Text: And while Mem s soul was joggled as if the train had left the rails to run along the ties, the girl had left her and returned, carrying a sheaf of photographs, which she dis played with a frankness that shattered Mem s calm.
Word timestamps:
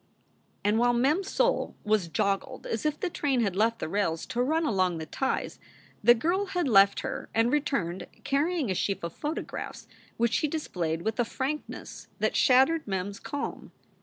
And 0.63 0.79
while 0.79 0.93
Mem 0.93 1.19
s 1.19 1.29
soul 1.29 1.75
was 1.83 2.07
joggled 2.09 2.65
as 2.65 2.87
if 2.87 2.99
the 2.99 3.07
train 3.11 3.41
had 3.41 3.55
left 3.55 3.77
the 3.77 3.87
rails 3.87 4.25
to 4.33 4.41
run 4.41 4.65
along 4.65 4.97
the 4.97 5.05
ties, 5.05 5.59
the 6.03 6.15
girl 6.15 6.45
had 6.47 6.67
left 6.67 7.01
her 7.01 7.29
and 7.35 7.51
returned, 7.51 8.07
carrying 8.23 8.71
a 8.71 8.73
sheaf 8.73 9.03
of 9.03 9.13
photographs, 9.13 9.87
which 10.17 10.33
she 10.33 10.47
dis 10.47 10.67
played 10.67 11.03
with 11.03 11.19
a 11.19 11.23
frankness 11.23 12.07
that 12.17 12.35
shattered 12.35 12.87
Mem 12.87 13.09
s 13.09 13.19
calm. 13.19 13.71